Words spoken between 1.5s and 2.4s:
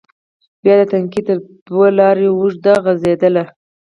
دوه لارې